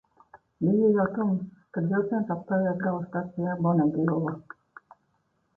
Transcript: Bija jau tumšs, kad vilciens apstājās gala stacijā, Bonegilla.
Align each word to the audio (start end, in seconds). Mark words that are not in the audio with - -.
Bija 0.67 0.87
jau 0.95 1.03
tumšs, 1.17 1.59
kad 1.77 1.91
vilciens 1.91 2.33
apstājās 2.37 2.81
gala 2.87 3.05
stacijā, 3.11 3.59
Bonegilla. 3.67 4.37